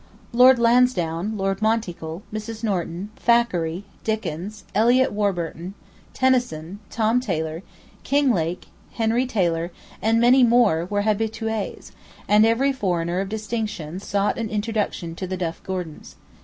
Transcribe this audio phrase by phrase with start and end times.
[0.33, 2.63] Lord Lansdowne, Lord Monteagle, Mrs.
[2.63, 5.75] Norton, Thackeray, Dickens, Elliot Warburton,
[6.15, 7.61] Tennyson, Tom Taylor,
[8.03, 11.91] Kinglake, Henry Taylor, and many more, were habitués,
[12.27, 16.15] and every foreigner of distinction sought an introduction to the Duff Gordons.